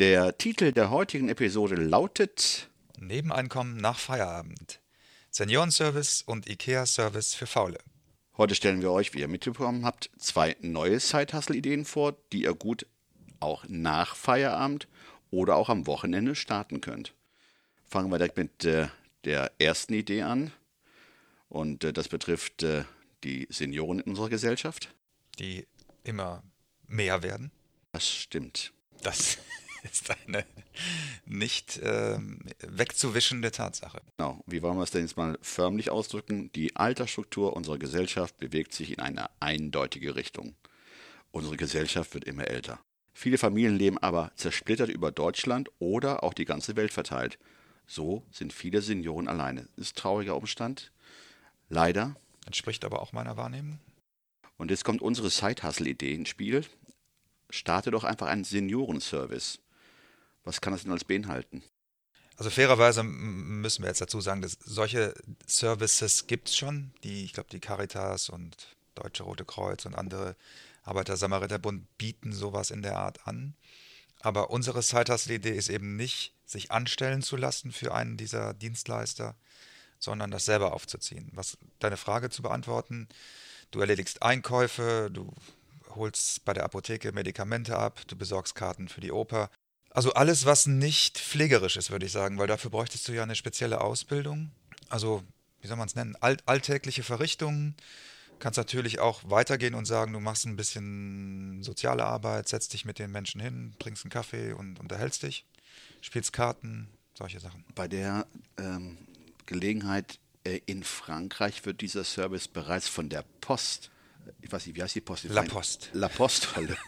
[0.00, 4.80] Der Titel der heutigen Episode lautet Nebeneinkommen nach Feierabend.
[5.30, 7.76] Seniorenservice und IKEA-Service für Faule.
[8.38, 12.86] Heute stellen wir euch, wie ihr mitbekommen habt, zwei neue Side-Hustle-Ideen vor, die ihr gut
[13.40, 14.88] auch nach Feierabend
[15.30, 17.12] oder auch am Wochenende starten könnt.
[17.86, 18.88] Fangen wir direkt mit äh,
[19.26, 20.50] der ersten Idee an.
[21.50, 22.84] Und äh, das betrifft äh,
[23.22, 24.94] die Senioren in unserer Gesellschaft.
[25.38, 25.66] Die
[26.04, 26.42] immer
[26.86, 27.50] mehr werden.
[27.92, 28.72] Das stimmt.
[29.02, 29.36] Das
[29.90, 30.44] ist eine
[31.24, 34.00] nicht ähm, wegzuwischende Tatsache.
[34.16, 34.42] Genau.
[34.46, 36.50] Wie wollen wir es denn jetzt mal förmlich ausdrücken?
[36.52, 40.54] Die Altersstruktur unserer Gesellschaft bewegt sich in eine eindeutige Richtung.
[41.30, 42.80] Unsere Gesellschaft wird immer älter.
[43.12, 47.38] Viele Familien leben aber zersplittert über Deutschland oder auch die ganze Welt verteilt.
[47.86, 49.68] So sind viele Senioren alleine.
[49.76, 50.92] Das ist ein trauriger Umstand.
[51.68, 52.16] Leider.
[52.46, 53.78] Entspricht aber auch meiner Wahrnehmung.
[54.56, 56.64] Und jetzt kommt unsere Side-Hustle-Idee ins Spiel.
[57.50, 59.58] Starte doch einfach einen Seniorenservice.
[60.44, 61.62] Was kann das denn alles beinhalten?
[62.36, 65.14] Also fairerweise müssen wir jetzt dazu sagen, dass solche
[65.46, 66.92] Services gibt es schon.
[67.04, 70.36] Die, ich glaube, die Caritas und Deutsche Rote Kreuz und andere
[70.84, 73.54] Arbeiter-Samariter-Bund bieten sowas in der Art an.
[74.20, 79.36] Aber unsere Side-Hustle-Idee ist eben nicht, sich anstellen zu lassen für einen dieser Dienstleister,
[79.98, 81.30] sondern das selber aufzuziehen.
[81.32, 83.08] Was deine Frage zu beantworten,
[83.70, 85.32] du erledigst Einkäufe, du
[85.94, 89.50] holst bei der Apotheke Medikamente ab, du besorgst Karten für die Oper.
[89.90, 93.34] Also alles, was nicht pflegerisch ist, würde ich sagen, weil dafür bräuchtest du ja eine
[93.34, 94.50] spezielle Ausbildung.
[94.88, 95.22] Also,
[95.60, 96.16] wie soll man es nennen?
[96.20, 97.74] Alt alltägliche Verrichtungen.
[98.38, 102.98] Kannst natürlich auch weitergehen und sagen, du machst ein bisschen soziale Arbeit, setzt dich mit
[102.98, 105.44] den Menschen hin, trinkst einen Kaffee und unterhältst dich,
[106.00, 107.64] spielst Karten, solche Sachen.
[107.74, 108.26] Bei der
[108.58, 108.96] ähm,
[109.44, 113.90] Gelegenheit äh, in Frankreich wird dieser Service bereits von der Post,
[114.26, 115.24] äh, ich weiß nicht, wie heißt die Post?
[115.24, 115.88] La Frank- Poste.
[115.92, 116.48] La Poste.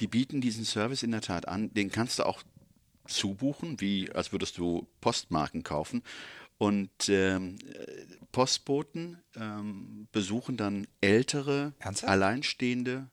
[0.00, 1.72] Die bieten diesen Service in der Tat an.
[1.74, 2.42] Den kannst du auch
[3.06, 6.02] zubuchen, wie als würdest du Postmarken kaufen.
[6.58, 12.10] Und ähm, äh, Postboten ähm, besuchen dann ältere, Ernsthaft?
[12.10, 13.08] alleinstehende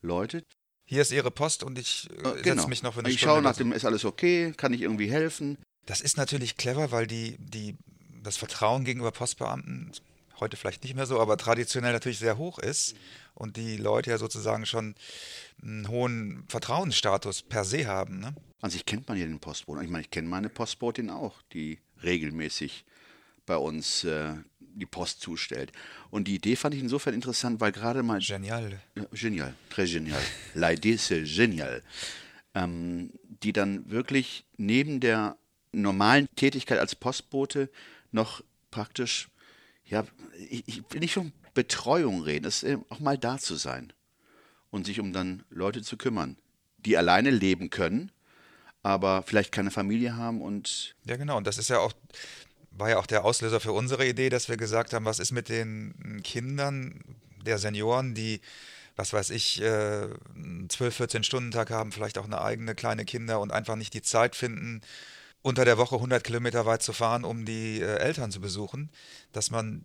[0.00, 0.44] Leute.
[0.84, 3.34] Hier ist ihre Post und ich äh, Äh, setze mich noch für eine ich Stunde
[3.34, 5.58] schaue nach dem, ist alles okay, kann ich irgendwie helfen?
[5.86, 7.76] Das ist natürlich clever, weil die, die,
[8.22, 9.92] das Vertrauen gegenüber Postbeamten
[10.40, 12.94] heute vielleicht nicht mehr so, aber traditionell natürlich sehr hoch ist
[13.34, 14.94] und die Leute ja sozusagen schon
[15.62, 18.20] einen hohen Vertrauensstatus per se haben.
[18.20, 18.34] Ne?
[18.60, 19.82] An sich kennt man ja den Postboten.
[19.84, 22.84] Ich meine, ich kenne meine Postbotin auch, die regelmäßig
[23.46, 24.34] bei uns äh,
[24.74, 25.72] die Post zustellt.
[26.10, 28.20] Und die Idee fand ich insofern interessant, weil gerade mal.
[28.20, 28.80] Genial.
[28.96, 30.22] Ja, Genial, très genial.
[30.54, 31.82] La idée, c'est génial.
[32.54, 33.10] Ähm,
[33.42, 35.36] die dann wirklich neben der
[35.72, 37.68] normalen Tätigkeit als Postbote
[38.12, 39.28] noch praktisch,
[39.94, 40.04] ja,
[40.50, 43.92] ich, ich will nicht von Betreuung reden, es ist eben auch mal da zu sein
[44.70, 46.36] und sich um dann Leute zu kümmern,
[46.78, 48.10] die alleine leben können,
[48.82, 51.36] aber vielleicht keine Familie haben und Ja, genau.
[51.36, 51.92] Und das ist ja auch,
[52.72, 55.48] war ja auch der Auslöser für unsere Idee, dass wir gesagt haben, was ist mit
[55.48, 57.00] den Kindern
[57.46, 58.40] der Senioren, die,
[58.96, 63.52] was weiß ich, äh, einen 12, 14-Stunden-Tag haben, vielleicht auch eine eigene kleine Kinder und
[63.52, 64.80] einfach nicht die Zeit finden,
[65.44, 68.90] unter der Woche 100 Kilometer weit zu fahren, um die äh, Eltern zu besuchen,
[69.32, 69.84] dass man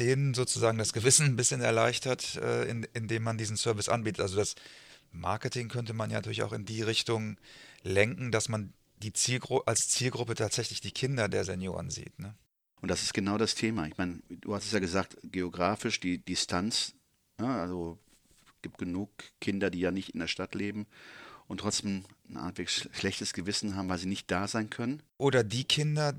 [0.00, 4.20] denen sozusagen das Gewissen ein bisschen erleichtert, äh, in, indem man diesen Service anbietet.
[4.20, 4.56] Also das
[5.12, 7.38] Marketing könnte man ja natürlich auch in die Richtung
[7.84, 12.18] lenken, dass man die Zielgru als Zielgruppe tatsächlich die Kinder der Senioren sieht.
[12.18, 12.34] Ne?
[12.82, 13.86] Und das ist genau das Thema.
[13.86, 16.94] Ich meine, du hast es ja gesagt, geografisch die Distanz,
[17.40, 17.96] ja, also
[18.60, 20.88] gibt genug Kinder, die ja nicht in der Stadt leben
[21.48, 25.02] und trotzdem eine Art sch- schlechtes Gewissen haben, weil sie nicht da sein können.
[25.18, 26.14] Oder die Kinder,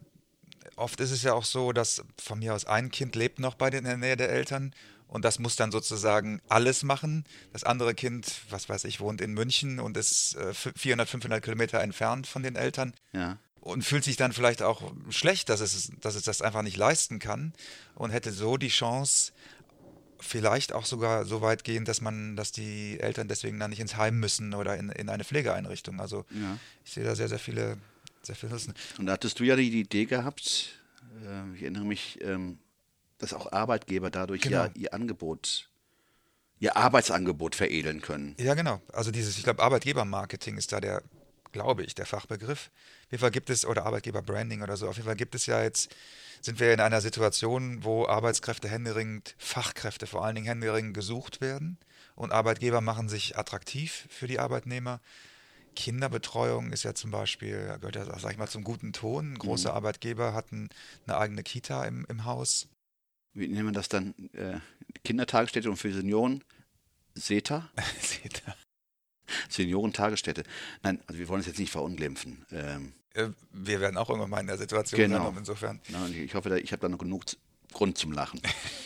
[0.76, 3.70] oft ist es ja auch so, dass von mir aus ein Kind lebt noch bei
[3.70, 4.74] den, in der Nähe der Eltern
[5.08, 7.26] und das muss dann sozusagen alles machen.
[7.54, 11.80] Das andere Kind, was weiß ich, wohnt in München und ist äh, 400, 500 Kilometer
[11.82, 12.94] entfernt von den Eltern.
[13.14, 13.38] Ja.
[13.62, 17.20] und fühlt sich dann vielleicht auch schlecht, dass es, dass es das einfach nicht leisten
[17.20, 17.52] kann
[17.96, 19.34] und hätte so die Chance,
[20.20, 23.96] vielleicht auch sogar so weit gehen, dass man, dass die Eltern deswegen dann nicht ins
[23.98, 26.00] Heim müssen oder in, in eine Pflegeeinrichtung.
[26.00, 26.58] Also Ja.
[26.86, 27.78] ich sehe da sehr, sehr viele,
[28.22, 28.74] sehr viele Nutzen.
[28.98, 30.80] Und da hattest du ja die Idee gehabt,
[31.26, 32.60] äh, ich erinnere mich, ähm,
[33.18, 34.80] dass auch Arbeitgeber dadurch ja Genau.
[34.80, 35.70] ihr Angebot,
[36.60, 38.36] ihr Arbeitsangebot veredeln können.
[38.40, 38.82] Ja, genau.
[38.94, 41.02] Also dieses, ich glaube, Arbeitgebermarketing ist da der
[41.58, 42.70] glaube ich, der Fachbegriff.
[43.06, 45.64] Auf jeden Fall gibt es, oder Arbeitgeber-Branding oder so, auf jeden Fall gibt es ja
[45.64, 45.96] jetzt,
[46.40, 51.80] sind wir in einer Situation, wo Arbeitskräfte händeringend, Fachkräfte vor allen Dingen händeringend gesucht werden
[52.16, 55.02] und Arbeitgeber machen sich attraktiv für die Arbeitnehmer.
[55.76, 59.34] Kinderbetreuung ist ja zum Beispiel, gehört ja, sag ich mal, zum guten Ton.
[59.34, 59.78] Ein großer mhm.
[59.78, 60.70] Arbeitgeber hat ein,
[61.08, 62.68] eine eigene Kita im, im Haus.
[63.34, 64.14] Wie nennen wir das dann?
[64.34, 64.60] Äh,
[65.04, 66.44] Kindertagesstätte und für Senioren?
[67.16, 67.70] SETA?
[68.00, 68.56] SETA.
[69.50, 70.44] Seniorentagesstätte.
[70.84, 72.46] Nein, also wir wollen es jetzt nicht verunglimpfen.
[72.52, 75.26] Ähm, äh, wir werden auch irgendwann mal in der Situation genau.
[75.26, 75.82] sein, insofern.
[76.12, 77.24] Ich hoffe, ich habe da noch genug
[77.74, 78.42] Grund zum Lachen.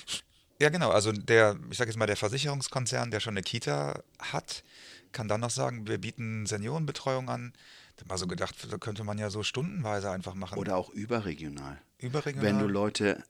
[0.60, 0.90] ja, genau.
[0.92, 4.64] Also der, ich sage jetzt mal, der Versicherungskonzern, der schon eine Kita hat,
[5.12, 7.54] kann dann noch sagen, wir bieten Seniorenbetreuung an.
[7.98, 10.58] Da mal so gedacht, da könnte man ja so stundenweise einfach machen.
[10.58, 11.80] Oder auch überregional.
[12.00, 12.50] Überregional.
[12.50, 13.24] Wenn du Leute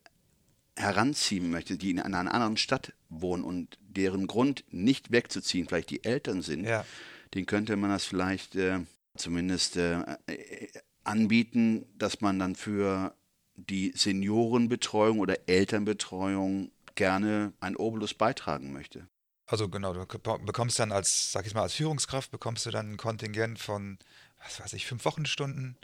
[0.82, 6.04] heranziehen möchtest, die in einer anderen Stadt wohnen und deren Grund nicht wegzuziehen, vielleicht die
[6.04, 6.86] Eltern sind, ja.
[7.34, 8.80] den könnte man das vielleicht äh,
[9.16, 10.04] zumindest äh,
[11.04, 13.16] anbieten, dass man dann für
[13.56, 19.08] die Seniorenbetreuung oder Elternbetreuung gerne ein Obolus beitragen möchte.
[19.46, 20.06] Also genau, du
[20.46, 24.00] bekommst dann als, sag ich mal, als Führungskraft bekommst du dann ein Kontingent von,
[24.42, 25.78] was weiß ich, fünf Wochenstunden.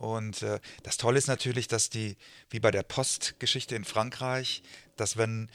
[0.00, 2.16] Und äh, das Tolle ist natürlich, dass die,
[2.48, 4.62] wie bei der Postgeschichte in Frankreich,
[4.96, 5.50] dass wenn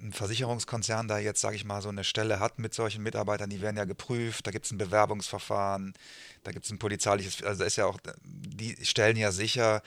[0.00, 3.60] ein Versicherungskonzern da jetzt, sage ich mal, so eine Stelle hat mit solchen Mitarbeitern, die
[3.60, 5.94] werden ja geprüft, da gibt es ein Bewerbungsverfahren,
[6.42, 9.84] da gibt es ein polizeiliches, also da ist ja auch, die stellen ja sicher,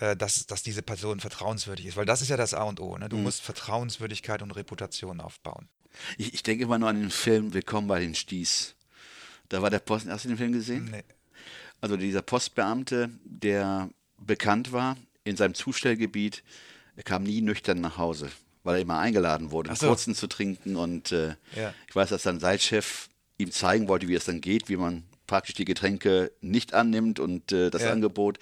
[0.00, 2.98] äh, dass, dass diese Person vertrauenswürdig ist, weil das ist ja das A und O.
[2.98, 3.08] Ne?
[3.08, 3.22] Du mhm.
[3.22, 5.66] musst Vertrauenswürdigkeit und Reputation aufbauen.
[6.18, 8.74] Ich, ich, denke immer nur an den Film Willkommen bei den Sties.
[9.48, 10.90] Da war der Post, hast du den Film gesehen?
[10.90, 11.04] Nee.
[11.80, 16.42] Also dieser Postbeamte, der bekannt war in seinem Zustellgebiet,
[16.96, 18.28] er kam nie nüchtern nach Hause,
[18.64, 19.86] weil er immer eingeladen wurde, so.
[19.86, 20.74] kurzen zu trinken.
[20.74, 21.72] Und äh, ja.
[21.88, 23.08] ich weiß, dass sein Seitchef
[23.38, 27.52] ihm zeigen wollte, wie es dann geht, wie man praktisch die Getränke nicht annimmt und
[27.52, 27.92] äh, das ja.
[27.92, 28.38] Angebot.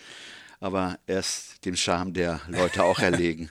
[0.58, 3.50] Aber er ist dem Charme der Leute auch erlegen.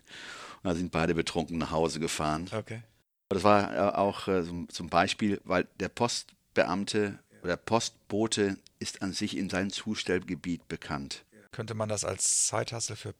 [0.63, 2.49] Und da sind beide betrunken nach Hause gefahren.
[2.51, 2.81] Okay.
[3.29, 9.37] Das war äh, auch äh, zum Beispiel, weil der Postbeamte oder Postbote ist an sich
[9.37, 11.23] in seinem Zustellgebiet bekannt.
[11.51, 13.13] Könnte man das als Zeithassel für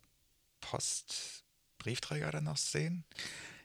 [0.61, 3.03] Postbriefträger dann noch sehen?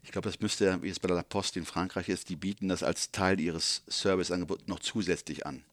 [0.03, 2.83] Ich glaube, das müsste, wie es bei der Post in Frankreich ist, die bieten das
[2.83, 5.65] als Teil ihres Serviceangebots noch zusätzlich an.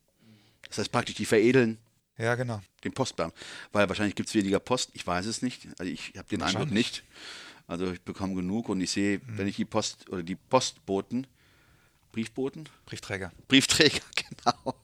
[0.70, 1.78] Das heißt praktisch, die veredeln
[2.18, 2.62] ja, genau.
[2.86, 3.38] den Postbeamten.
[3.74, 5.68] Weil wahrscheinlich gibt es weniger Post, ich weiß es nicht.
[5.80, 7.04] Also ich habe den Eindruck nicht.
[7.68, 9.38] Also ich bekomme genug und ich sehe, mhm.
[9.38, 11.28] wenn ich die Post oder die Postboten,
[12.18, 12.64] Briefboten?
[12.88, 13.32] Briefträger.
[13.48, 14.76] Briefträger, genau.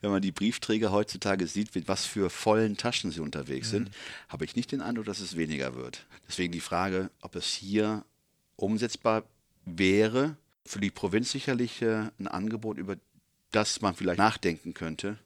[0.00, 3.86] Wenn man die Briefträger heutzutage sieht, mit was für vollen Taschen sie unterwegs mhm.
[3.86, 3.90] sind,
[4.28, 6.06] habe ich nicht den Eindruck, dass es weniger wird.
[6.28, 8.04] Deswegen die Frage, ob es hier
[8.54, 9.24] umsetzbar
[9.64, 12.98] wäre, für die Provinz sicherlich äh, ein Angebot, über
[13.50, 15.18] das man vielleicht nachdenken könnte,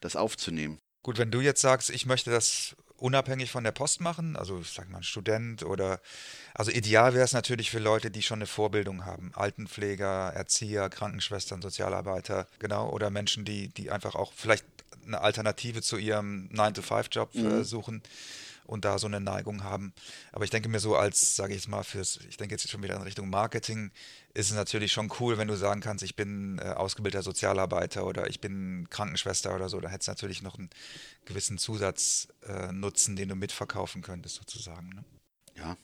[0.00, 0.78] das aufzunehmen.
[1.04, 4.70] Gut, wenn du jetzt sagst, ich möchte das unabhängig von der Post machen, also ich
[4.70, 6.00] sag mal ein Student oder
[6.54, 11.62] also ideal wäre es natürlich für Leute, die schon eine Vorbildung haben, Altenpfleger, Erzieher, Krankenschwestern,
[11.62, 14.64] Sozialarbeiter, genau, oder Menschen, die die einfach auch vielleicht
[15.06, 17.60] eine Alternative zu ihrem 9-to-5-Job mhm.
[17.60, 18.02] äh, suchen
[18.72, 19.92] und da so eine Neigung haben.
[20.32, 22.82] Aber ich denke mir so als, sage ich jetzt mal, fürs, ich denke jetzt schon
[22.82, 23.92] wieder in Richtung Marketing,
[24.32, 28.28] ist es natürlich schon cool, wenn du sagen kannst, ich bin äh, ausgebildeter Sozialarbeiter oder
[28.28, 29.78] ich bin Krankenschwester oder so.
[29.80, 30.70] Da hättest du natürlich noch einen
[31.26, 34.88] gewissen Zusatznutzen, äh, den du mitverkaufen könntest, sozusagen.
[34.88, 35.04] Ne?
[35.56, 35.76] Ja,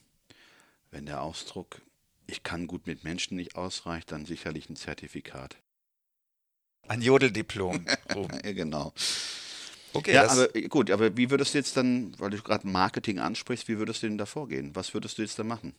[0.91, 1.83] wenn der Ausdruck,
[2.27, 5.57] ich kann gut mit Menschen nicht ausreicht, dann sicherlich ein Zertifikat.
[6.89, 7.85] Ein Jodeldiplom.
[8.45, 8.95] ja, genau.
[9.93, 13.69] Okay, ja, aber gut, aber wie würdest du jetzt dann, weil du gerade Marketing ansprichst,
[13.69, 14.75] wie würdest du denn da vorgehen?
[14.75, 15.75] Was würdest du jetzt da machen,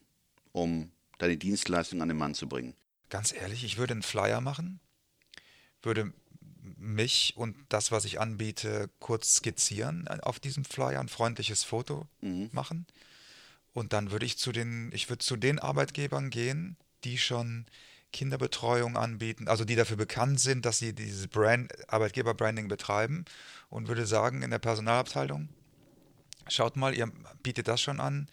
[0.52, 2.74] um deine Dienstleistung an den Mann zu bringen?
[3.10, 4.80] Ganz ehrlich, ich würde einen Flyer machen,
[5.82, 6.14] würde
[6.78, 12.50] mich und das, was ich anbiete, kurz skizzieren auf diesem Flyer, ein freundliches Foto mhm.
[12.52, 12.86] machen.
[13.74, 17.66] Und dann würde ich zu den, ich würde zu den Arbeitgebern gehen, die schon
[18.12, 23.26] Kinderbetreuung anbieten, also die dafür bekannt sind, dass sie dieses Brand, Arbeitgeberbranding betreiben
[23.70, 25.50] und würde sagen in der Personalabteilung,
[26.48, 27.12] schaut mal, ihr
[27.44, 28.28] bietet das schon an,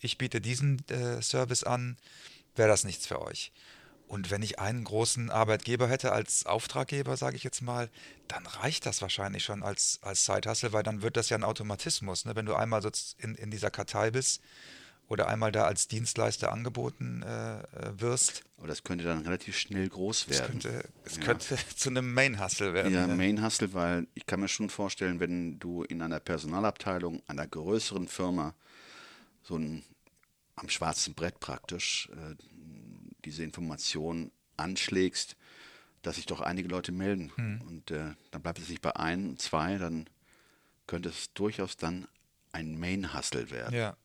[0.00, 1.96] ich biete diesen äh, Service an,
[2.56, 3.52] wäre das nichts für euch.
[4.08, 7.90] Und wenn ich einen großen Arbeitgeber hätte als Auftraggeber, sage ich jetzt mal,
[8.26, 12.24] dann reicht das wahrscheinlich schon als, als Zeithassel, weil dann wird das ja ein Automatismus.
[12.24, 12.34] Ne?
[12.34, 14.40] Wenn du einmal so in, in dieser Kartei bist,
[15.08, 17.62] oder einmal da als Dienstleister angeboten äh, äh,
[18.00, 18.44] wirst.
[18.58, 20.58] Aber das könnte dann relativ schnell groß werden.
[20.58, 21.22] Es könnte, es ja.
[21.22, 22.92] könnte zu einem Main-Hustle werden.
[22.92, 23.14] Ja, ja.
[23.14, 28.54] Main-Hustle, weil ich kann mir schon vorstellen, wenn du in einer Personalabteilung einer größeren Firma
[29.42, 29.82] so ein
[30.56, 32.34] am schwarzen Brett praktisch äh,
[33.24, 35.36] diese Information anschlägst,
[36.02, 37.32] dass sich doch einige Leute melden.
[37.36, 37.62] Hm.
[37.62, 40.08] Und äh, dann bleibt es nicht bei ein, zwei, dann
[40.86, 42.08] könnte es durchaus dann
[42.52, 43.74] ein Main-Hustle werden.
[43.74, 43.96] Ja.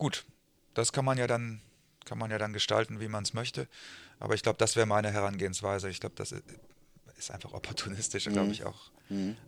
[0.00, 0.24] Gut,
[0.72, 1.60] das kann man ja dann,
[2.06, 3.68] kann man ja dann gestalten, wie man es möchte.
[4.18, 5.90] Aber ich glaube, das wäre meine Herangehensweise.
[5.90, 6.34] Ich glaube, das
[7.18, 8.90] ist einfach opportunistisch, glaube ich, auch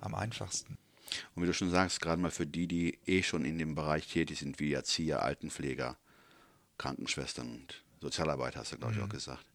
[0.03, 0.77] am einfachsten.
[1.35, 4.07] Und wie du schon sagst, gerade mal für die, die eh schon in dem Bereich
[4.07, 5.97] tätig sind, wie Erzieher, Altenpfleger,
[6.77, 9.47] Krankenschwestern und Sozialarbeiter, hast du, glaube ich, auch gesagt.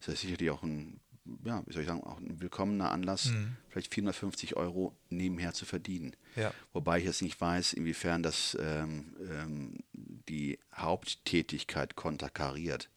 [0.00, 1.00] Ist das sicherlich auch ein,
[1.44, 3.32] ja, wie soll ich sagen, auch ein willkommener Anlass,
[3.68, 6.16] vielleicht 450 Euro nebenher zu verdienen.
[6.36, 6.52] Ja.
[6.72, 12.90] Wobei ich jetzt nicht weiß, inwiefern das ähm, ähm, die Haupttätigkeit konterkariert.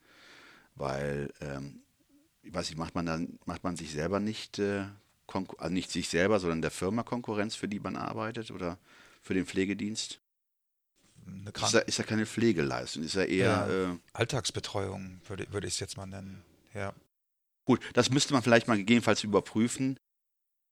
[0.76, 1.82] Weil, ähm,
[2.42, 4.86] ich weiß nicht, macht man dann, macht man sich selber nicht, äh,
[5.58, 8.78] also nicht sich selber, sondern der Firma Konkurrenz, für die man arbeitet oder
[9.22, 10.20] für den Pflegedienst?
[11.56, 13.92] Ist ja, ist ja keine Pflegeleistung, ist ja eher, Ja.
[13.94, 16.44] äh, Alltagsbetreuung würde, würde ich es jetzt mal nennen.
[16.74, 16.94] Ja.
[17.66, 19.98] Gut, das müsste man vielleicht mal gegebenenfalls überprüfen.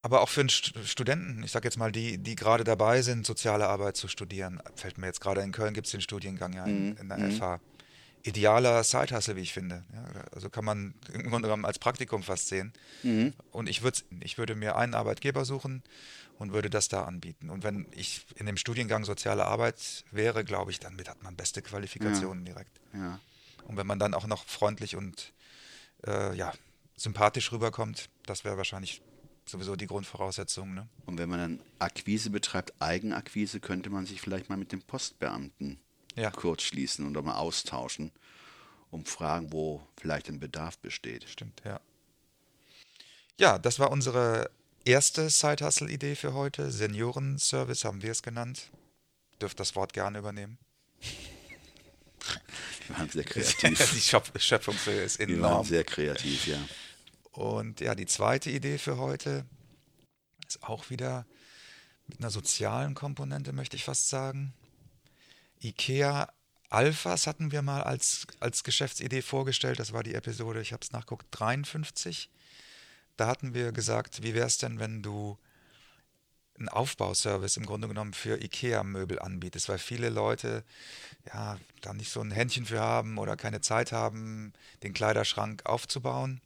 [0.04, 3.24] Aber auch für einen St Studenten, ich sage jetzt mal, die, die gerade dabei sind,
[3.24, 6.64] soziale Arbeit zu studieren, fällt mir jetzt gerade in Köln gibt es den Studiengang ja
[6.64, 7.32] in, Mhm, in der mhm.
[7.32, 7.60] FH.
[8.24, 9.84] Idealer Side-Hustle, wie ich finde.
[9.92, 12.72] Ja, also kann man im Grunde genommen als Praktikum fast sehen.
[13.02, 13.32] Mhm.
[13.52, 13.82] Und ich,
[14.20, 15.82] ich würde mir einen Arbeitgeber suchen
[16.38, 17.50] und würde das da anbieten.
[17.50, 21.62] Und wenn ich in dem Studiengang soziale Arbeit wäre, glaube ich, dann hat man beste
[21.62, 22.80] Qualifikationen direkt.
[22.92, 23.20] Ja.
[23.64, 25.32] Und wenn man dann auch noch freundlich und
[26.06, 26.52] äh, ja,
[27.02, 29.02] sympathisch rüberkommt, das wäre wahrscheinlich
[29.44, 30.72] sowieso die Grundvoraussetzung.
[30.74, 30.88] Ne?
[31.04, 35.80] Und wenn man dann Akquise betreibt, Eigenakquise, könnte man sich vielleicht mal mit dem Postbeamten
[36.14, 36.30] Ja.
[36.30, 38.12] kurz schließen oder mal austauschen,
[38.90, 41.28] um fragen, wo vielleicht ein Bedarf besteht.
[41.28, 41.80] Stimmt, ja.
[43.40, 44.48] Ja, das war unsere
[44.84, 46.70] erste Side-Hustle-Idee für heute.
[46.70, 48.70] Seniorenservice haben wir es genannt.
[49.40, 50.58] Dürft das Wort gerne übernehmen.
[52.86, 54.02] Wir waren sehr die kreativ.
[54.04, 55.66] Schöpf Schöpfungshöhe ist Wir waren enorm.
[55.66, 56.58] sehr kreativ, ja.
[57.32, 59.46] Und ja, die zweite Idee für heute
[60.46, 61.26] ist auch wieder
[62.06, 64.52] mit einer sozialen Komponente, möchte ich fast sagen.
[65.62, 66.28] IKEA
[66.68, 69.78] Alphas hatten wir mal als, als Geschäftsidee vorgestellt.
[69.78, 72.30] Das war die Episode, ich habe es nachguckt, 53.
[73.16, 75.38] Da hatten wir gesagt, wie wäre es denn, wenn du
[76.58, 80.64] einen Aufbauservice im Grunde genommen für IKEA-Möbel anbietest, weil viele Leute
[81.26, 86.40] ja da nicht so ein Händchen für haben oder keine Zeit haben, den Kleiderschrank aufzubauen.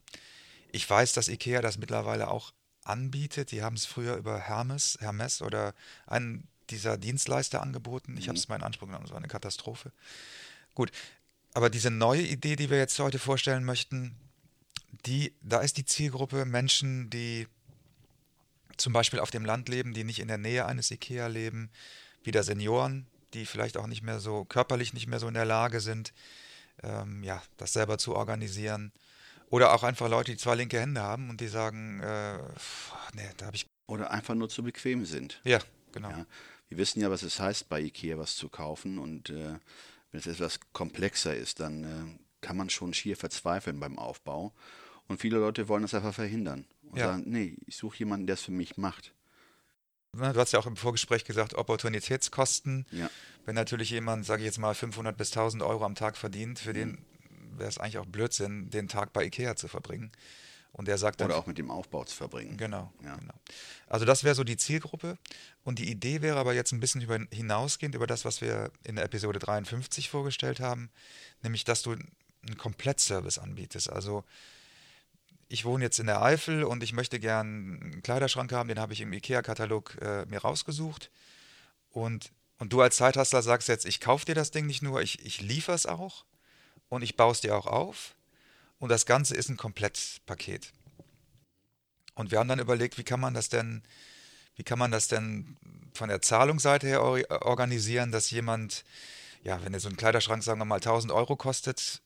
[0.73, 2.53] Ich weiß, dass IKEA das mittlerweile auch
[2.85, 3.51] anbietet.
[3.51, 5.75] Die haben es früher über Hermes, Hermes oder
[6.07, 8.17] einen dieser Dienstleister angeboten.
[8.17, 9.93] Ich habe es mal in Anspruch genommen, es war eine Katastrophe.
[10.75, 10.91] Gut,
[11.55, 14.17] aber diese neue Idee, die wir jetzt heute vorstellen möchten,
[15.07, 17.47] die, da ist die Zielgruppe Menschen, die
[18.77, 21.71] zum Beispiel auf dem Land leben, die nicht in der Nähe eines IKEA leben,
[22.25, 25.81] wieder Senioren, die vielleicht auch nicht mehr so körperlich nicht mehr so in der Lage
[25.81, 26.13] sind,
[26.83, 28.93] ähm, ja, das selber zu organisieren.
[29.49, 32.39] Oder auch einfach Leute, die zwei linke Hände haben und die sagen, äh,
[33.15, 33.67] nee, da habe ich.
[33.87, 35.41] Oder einfach nur zu bequem sind.
[35.45, 35.61] Ja,
[35.93, 36.11] genau.
[36.11, 36.27] Ja.
[36.69, 38.99] Wir wissen ja, was es heißt, bei Ikea was zu kaufen.
[38.99, 39.59] Und äh,
[40.11, 44.53] wenn es etwas komplexer ist, dann äh, kann man schon schier verzweifeln beim Aufbau.
[45.07, 46.67] Und viele Leute wollen das einfach verhindern.
[46.91, 47.07] Und Ja.
[47.07, 49.13] sagen, nee, ich suche jemanden, der es für mich macht.
[50.13, 52.87] Du hast ja auch im Vorgespräch gesagt, Opportunitätskosten.
[52.91, 53.11] Ja.
[53.45, 56.73] Wenn natürlich jemand, sage ich jetzt mal, 500 bis 1000 Euro am Tag verdient, für
[56.73, 56.99] den
[57.59, 60.13] wäre es eigentlich auch Blödsinn, den Tag bei Ikea zu verbringen.
[60.73, 62.59] Und der sagt dann, Oder auch mit dem Aufbau zu verbringen.
[62.59, 63.17] Genau, Ja.
[63.17, 63.33] genau.
[63.87, 65.17] Also das wäre so die Zielgruppe.
[65.65, 68.97] Und die Idee wäre aber jetzt ein bisschen über, hinausgehend über das, was wir in
[68.97, 70.91] der Episode 53 vorgestellt haben,
[71.43, 73.91] nämlich dass du einen Komplettservice anbietest.
[73.91, 74.23] Also
[75.49, 78.93] ich wohne jetzt in der Eifel und ich möchte gern einen Kleiderschrank haben, den habe
[78.93, 81.11] ich im IKEA-Katalog äh, mir rausgesucht.
[81.91, 85.25] Und, und du als Zeithustler sagst jetzt, ich kaufe dir das Ding nicht nur, ich,
[85.25, 86.27] ich liefere es auch
[86.89, 88.15] und ich baue es dir auch auf.
[88.79, 90.73] Und das Ganze ist ein Komplettpaket.
[92.15, 93.83] Und wir haben dann überlegt, wie kann man das denn,
[94.55, 95.57] wie kann man das denn
[95.95, 98.85] von der Zahlungsseite her or organisieren, dass jemand,
[99.43, 102.03] ja, wenn er so ein Kleiderschrank, sagen wir mal, 1000 Euro kostet,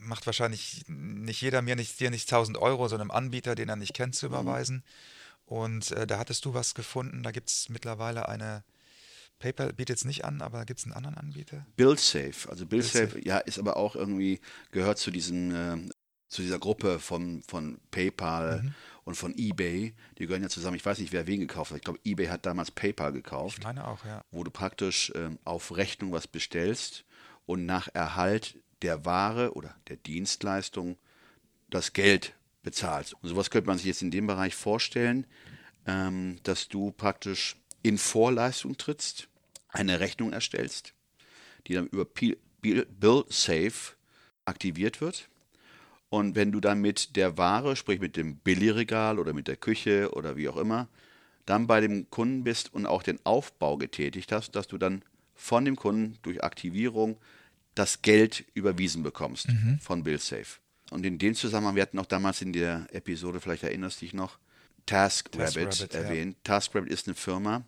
[0.00, 3.76] macht wahrscheinlich nicht jeder mir nicht dir nicht 1000 Euro, sondern einem Anbieter, den er
[3.76, 4.82] nicht kennt, zu überweisen.
[5.44, 7.22] Und äh, da hattest du was gefunden.
[7.22, 8.64] Da gibt es mittlerweile eine,
[9.38, 11.64] PayPal bietet es nicht an, aber gibt es einen anderen Anbieter?
[11.76, 12.48] BuildSafe.
[12.48, 13.26] Also BuildSafe, BuildSafe.
[13.28, 14.40] ja, ist aber auch irgendwie,
[14.70, 15.92] gehört zu diesem, ähm,
[16.28, 18.74] zu dieser Gruppe von, von PayPal Mhm.
[19.04, 19.94] und von eBay.
[20.18, 20.76] Die gehören ja zusammen.
[20.76, 21.78] Ich weiß nicht, wer wen gekauft hat.
[21.78, 24.22] Ich glaube, eBay hat damals PayPal Ich gekauft, meine auch, ja.
[24.30, 27.04] wo du praktisch ähm, auf Rechnung was bestellst
[27.46, 30.98] und nach Erhalt der Ware oder der Dienstleistung
[31.70, 33.14] das Geld bezahlst.
[33.14, 35.26] Und sowas könnte man sich jetzt in dem Bereich vorstellen,
[35.86, 39.27] ähm, dass du praktisch in Vorleistung trittst,
[39.68, 40.94] eine Rechnung erstellst,
[41.66, 43.94] die dann über Bill- BillSafe
[44.44, 45.28] aktiviert wird.
[46.10, 50.10] Und wenn du dann mit der Ware, sprich mit dem Billigregal oder mit der Küche
[50.12, 50.88] oder wie auch immer,
[51.44, 55.02] dann bei dem Kunden bist und auch den Aufbau getätigt hast, dass du dann
[55.34, 57.18] von dem Kunden durch Aktivierung
[57.74, 59.48] das Geld überwiesen bekommst
[59.80, 60.60] von BillSafe.
[60.90, 64.14] Und in dem Zusammenhang, wir hatten auch damals in der Episode, vielleicht erinnerst du dich
[64.14, 64.38] noch,
[64.86, 66.00] TaskRabbit ja.
[66.00, 66.36] erwähnt.
[66.44, 67.64] TaskRabbit ist eine Firma, eine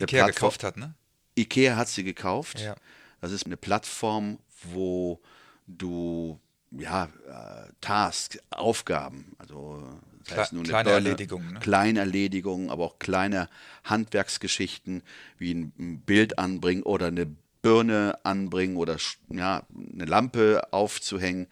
[0.00, 0.94] Ikea Plattform- gekauft hat, ne?
[1.36, 2.60] Ikea hat sie gekauft.
[2.60, 2.74] Ja.
[3.20, 4.38] Das ist eine Plattform,
[4.72, 5.20] wo
[5.66, 6.38] du
[6.70, 9.82] ja äh, Tasks, Aufgaben, also
[10.24, 11.60] das heißt nun eine kleine Erledigungen, ne?
[11.60, 13.48] kleine Erledigungen, aber auch kleine
[13.84, 15.02] Handwerksgeschichten
[15.38, 17.26] wie ein, Bild anbringen oder eine
[17.62, 18.96] Birne anbringen oder
[19.28, 19.62] ja,
[19.92, 21.46] eine Lampe aufzuhängen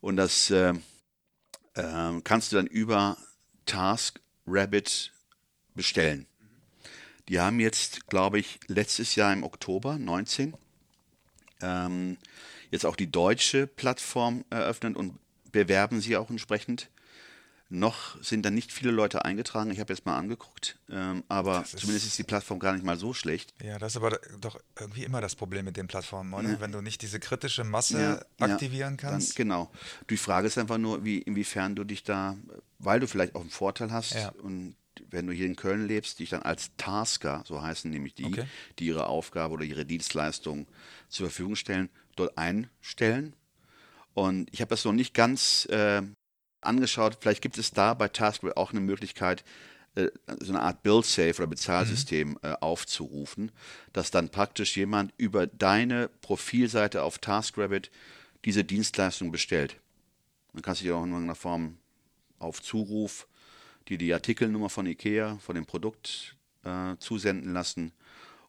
[0.00, 0.74] und das äh,
[1.74, 3.16] äh, kannst du dann über
[3.66, 5.12] TaskRabbit
[5.74, 6.26] bestellen.
[7.28, 10.54] Die haben jetzt, glaube ich, letztes Jahr im Oktober 19
[11.62, 12.16] ähm,
[12.70, 15.18] jetzt auch die deutsche Plattform eröffnet und
[15.52, 16.88] bewerben sie auch entsprechend.
[17.68, 19.70] Noch sind da nicht viele Leute eingetragen.
[19.70, 22.98] Ich habe jetzt mal angeguckt, ähm, aber ist- zumindest ist die Plattform gar nicht mal
[22.98, 23.54] so schlecht.
[23.62, 26.60] Ja, das ist aber doch irgendwie immer das Problem mit den Plattformen, oder?
[26.60, 28.14] Wenn du nicht diese kritische Masse Ja,
[28.46, 29.30] ja, aktivieren kannst.
[29.30, 29.70] Dann, genau.
[30.10, 32.36] Die Frage ist einfach nur, wie, inwiefern du dich da,
[32.78, 34.30] weil du vielleicht auch einen Vorteil hast Ja.
[34.42, 34.76] und
[35.10, 38.46] wenn du hier in Köln lebst, dich dann als Tasker, so heißen nämlich die, Okay.
[38.78, 40.66] die ihre Aufgabe oder ihre Dienstleistung
[41.08, 43.34] zur Verfügung stellen, dort einstellen.
[44.14, 46.02] Und ich habe das noch nicht ganz äh,
[46.60, 47.18] angeschaut.
[47.20, 49.44] Vielleicht gibt es da bei TaskRabbit auch eine Möglichkeit,
[49.94, 50.08] äh,
[50.40, 53.52] so eine Art Bill-Safe oder Bezahlsystem äh, aufzurufen,
[53.92, 57.90] dass dann praktisch jemand über deine Profilseite auf TaskRabbit
[58.44, 59.76] diese Dienstleistung bestellt.
[60.52, 61.78] Dann kannst du dir auch in irgendeiner Form
[62.38, 63.26] auf Zuruf
[63.88, 67.92] die, die Artikelnummer von IKEA, von dem Produkt äh, zusenden lassen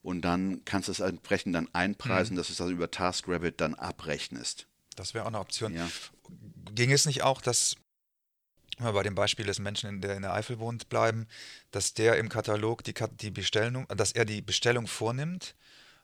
[0.04, 3.74] und dann kannst du es entsprechend dann einpreisen, dass du es also über TaskRabbit dann
[3.74, 4.68] abrechnest.
[4.96, 5.74] Das wäre auch eine Option.
[5.74, 5.90] Ja.
[6.76, 7.78] Ging es nicht auch, dass,
[8.78, 11.26] wenn wir bei dem Beispiel des Menschen, in der in der Eifel wohnt, bleiben,
[11.72, 15.56] dass der im Katalog die, die Bestellung, dass er die Bestellung vornimmt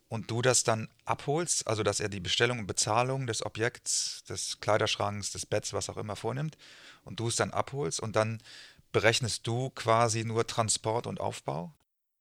[0.07, 4.61] und du das dann abholst, also dass er die Bestellung und Bezahlung des Objekts, des
[4.61, 6.57] Kleiderschranks, des Betts, was auch immer vornimmt
[7.03, 8.41] und du es dann abholst und dann
[8.91, 11.73] berechnest du quasi nur Transport und Aufbau?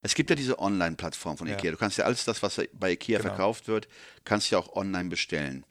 [0.03, 1.55] Es gibt ja diese Online-Plattform von Ja.
[1.55, 1.73] IKEA.
[1.73, 3.31] Du kannst ja alles das, was bei IKEA Genau.
[3.31, 3.89] verkauft wird,
[4.25, 5.65] kannst du ja auch online bestellen.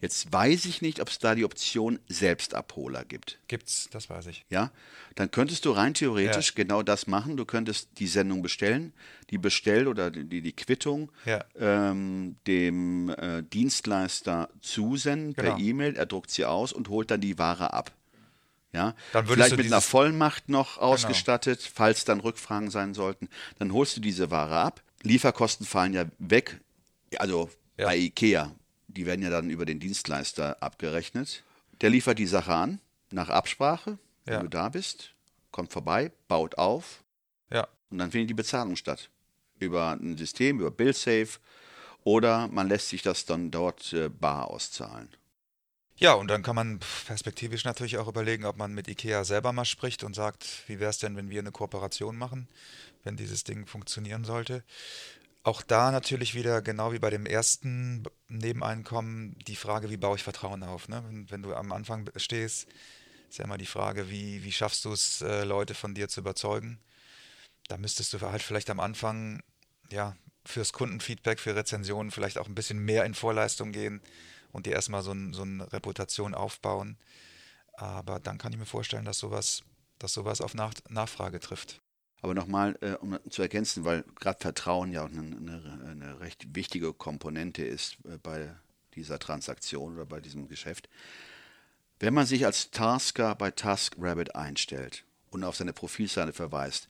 [0.00, 3.40] Jetzt weiß ich nicht, ob es da die Option Selbstabholer gibt.
[3.48, 4.44] Gibt's, das weiß ich.
[4.48, 4.70] Ja,
[5.16, 6.54] dann könntest du rein theoretisch Ja.
[6.54, 7.36] genau das machen.
[7.36, 8.92] Du könntest die Sendung bestellen,
[9.30, 11.44] die Bestell- oder die, die Quittung Ja.
[11.58, 15.58] ähm, dem äh, Dienstleister zusenden per Genau.
[15.58, 15.96] E-Mail.
[15.96, 17.92] Er druckt sie aus und holt dann die Ware ab.
[18.72, 19.80] Ja, vielleicht mit einer Genau.
[19.80, 23.28] Vollmacht noch ausgestattet, falls dann Rückfragen sein sollten.
[23.58, 24.82] Dann holst du diese Ware ab.
[25.02, 26.60] Lieferkosten fallen ja weg.
[27.16, 27.86] Also Ja.
[27.86, 28.52] bei IKEA,
[28.88, 31.44] die werden ja dann über den Dienstleister abgerechnet.
[31.80, 34.42] Der liefert die Sache an, nach Absprache, wenn Ja.
[34.42, 35.12] du da bist,
[35.50, 37.02] kommt vorbei, baut auf
[37.50, 37.66] Ja.
[37.90, 39.08] und dann findet die Bezahlung statt.
[39.60, 41.38] Über ein System, über BillSafe
[42.04, 45.08] oder man lässt sich das dann dort äh, bar auszahlen.
[46.00, 49.64] Ja, und dann kann man perspektivisch natürlich auch überlegen, ob man mit IKEA selber mal
[49.64, 52.46] spricht und sagt, wie wäre es denn, wenn wir eine Kooperation machen,
[53.02, 54.62] wenn dieses Ding funktionieren sollte.
[55.42, 60.22] Auch da natürlich wieder, genau wie bei dem ersten Nebeneinkommen, die Frage, wie baue ich
[60.22, 60.88] Vertrauen auf.
[60.88, 61.02] Ne?
[61.08, 62.68] Wenn, wenn du am Anfang stehst,
[63.28, 66.20] ist ja immer die Frage, wie, wie schaffst du es, äh, Leute von dir zu
[66.20, 66.78] überzeugen.
[67.66, 69.42] Da müsstest du halt vielleicht am Anfang,
[69.90, 74.00] ja, fürs Kundenfeedback, für Rezensionen vielleicht auch ein bisschen mehr in Vorleistung gehen
[74.52, 76.96] und dir erstmal so, ein, so eine Reputation aufbauen.
[77.74, 79.62] Aber dann kann ich mir vorstellen, dass sowas,
[79.98, 81.80] dass sowas auf Nach Nachfrage trifft.
[82.20, 86.54] Aber nochmal, äh, um zu ergänzen, weil gerade Vertrauen ja auch eine, eine, eine recht
[86.54, 88.54] wichtige Komponente ist äh, bei
[88.94, 90.88] dieser Transaktion oder bei diesem Geschäft.
[92.00, 96.88] Wenn man sich als Tasker bei TaskRabbit einstellt und auf seine Profilseite verweist,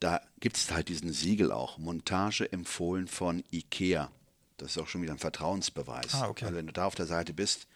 [0.00, 4.10] da gibt es halt diesen Siegel auch, Montage empfohlen von IKEA.
[4.64, 6.14] Das ist auch schon wieder ein Vertrauensbeweis.
[6.14, 6.46] Ah, okay.
[6.46, 7.66] Also wenn du da auf der Seite bist,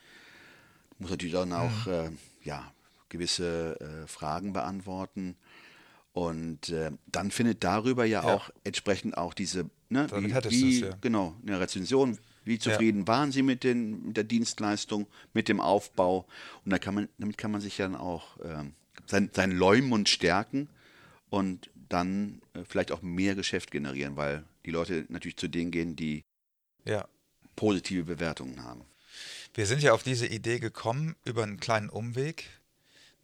[0.98, 1.92] muss natürlich dann auch Mhm.
[1.92, 2.11] äh,
[2.44, 2.72] ja,
[3.11, 5.37] gewisse äh, Fragen beantworten.
[6.12, 8.35] Und äh, dann findet darüber ja, Ja.
[8.35, 10.96] auch entsprechend auch diese, ne, Damit wie, wie du's, ja.
[11.03, 16.27] genau, eine Rezension, wie zufrieden waren Sie mit, den, mit der Dienstleistung, mit dem Aufbau.
[16.64, 18.72] Und da kann man, damit kann man sich dann auch ähm,
[19.07, 20.70] sein, sein Leumund stärken
[21.29, 25.94] und dann äh, vielleicht auch mehr Geschäft generieren, weil die Leute natürlich zu denen gehen,
[25.94, 26.24] die
[26.88, 27.07] Ja.
[27.57, 28.85] positive Bewertungen haben.
[29.55, 32.48] Wir sind ja auf diese Idee gekommen über einen kleinen Umweg,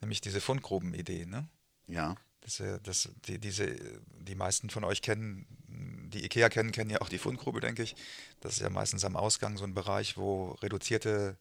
[0.01, 1.27] nämlich diese Fundgruben-Idee.
[1.27, 1.49] Ne?
[1.87, 3.77] Ja, Das, äh, das, die, diese,
[4.19, 7.95] die meisten von euch kennen, die IKEA kennen, kennen ja auch die Fundgrube, denke ich.
[8.41, 11.37] Das ist ja meistens am Ausgang so ein Bereich, wo reduzierte,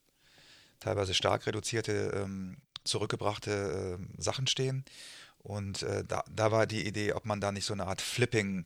[0.80, 4.86] teilweise stark reduzierte ähm, zurückgebrachte äh, Sachen stehen.
[5.44, 8.66] Und äh, da, da war die Idee, ob man da nicht so eine Art Flipping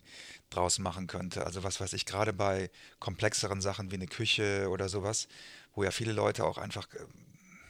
[0.52, 1.44] draus machen könnte.
[1.46, 5.28] Also was weiß ich, gerade bei komplexeren Sachen wie eine Küche oder sowas,
[5.74, 7.00] wo ja viele Leute auch einfach äh,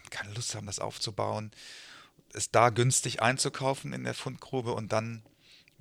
[0.09, 1.51] keine Lust haben, das aufzubauen,
[2.33, 5.23] es da günstig einzukaufen in der Fundgrube und dann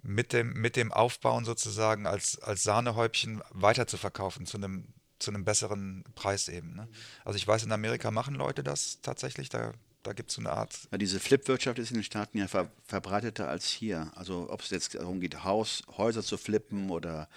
[0.02, 4.86] mit dem, mit dem Aufbauen sozusagen als, als Sahnehäubchen weiter zu zu einem,
[5.18, 6.76] zu einem besseren Preis eben.
[6.76, 6.88] Ne?
[7.24, 9.72] Also ich weiß, in Amerika machen Leute das tatsächlich, da,
[10.06, 10.88] da gibt es so eine Art.
[10.90, 14.12] Ja, diese Flip-Wirtschaft ist in den Staaten ja ver verbreiteter als hier.
[14.14, 17.28] Also ob es jetzt darum geht, Haus, Häuser zu flippen oder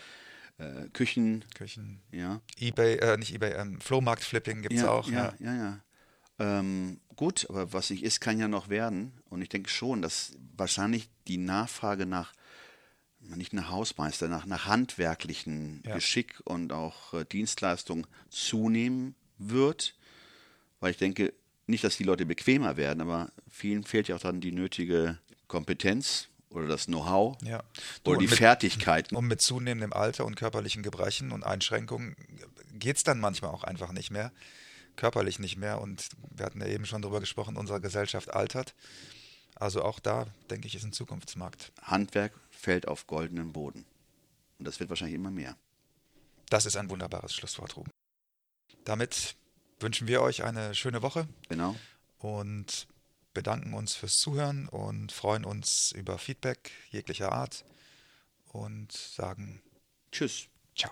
[0.60, 1.46] äh, Küchen.
[1.56, 2.02] Küchen.
[2.12, 2.42] Ja.
[2.58, 5.10] Ebay, äh, nicht Ebay, ähm, Flohmarkt-Flipping gibt es ja, auch.
[5.10, 5.80] Ja, ja, ja.
[6.38, 9.14] Ähm, gut, aber was nicht ist, kann ja noch werden.
[9.30, 12.34] Und ich denke schon, dass wahrscheinlich die Nachfrage nach,
[13.20, 15.96] nicht nach Hausmeister, nach, nach handwerklichen Ja.
[15.96, 19.96] Geschick und auch äh, Dienstleistung zunehmen wird.
[20.80, 21.34] Weil ich denke,
[21.70, 26.28] nicht, dass die Leute bequemer werden, aber vielen fehlt ja auch dann die nötige Kompetenz
[26.50, 27.60] oder das Know-how Ja.
[28.04, 29.16] oder Du, die mit- Fertigkeiten.
[29.16, 32.16] Und mit zunehmendem Alter und körperlichen Gebrechen und Einschränkungen
[32.74, 34.32] geht es dann manchmal auch einfach nicht mehr,
[34.96, 35.80] körperlich nicht mehr.
[35.82, 38.74] Und wir hatten ja eben schon darüber gesprochen, unsere Gesellschaft altert.
[39.56, 41.72] Also auch da, denke ich, ist ein Zukunftsmarkt.
[41.82, 43.86] Handwerk fällt auf goldenen Boden.
[44.58, 45.56] Und das wird wahrscheinlich immer mehr.
[46.50, 47.92] Das ist ein wunderbares Schlusswort, Ruben.
[48.86, 49.36] Damit
[49.80, 51.76] wünschen wir euch eine schöne Woche Genau.
[52.20, 52.88] und
[53.34, 57.64] bedanken uns fürs Zuhören und freuen uns über Feedback jeglicher Art
[58.52, 59.62] und sagen
[60.12, 60.48] Tschüss.
[60.76, 60.92] Ciao.